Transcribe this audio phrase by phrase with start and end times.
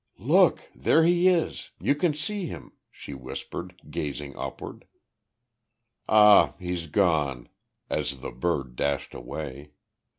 [0.17, 0.67] "Look.
[0.73, 1.69] There he is.
[1.79, 4.85] You can see him," she whispered, gazing upward.
[6.09, 7.49] "Ah, he's gone,"
[7.87, 9.73] as the bird dashed away.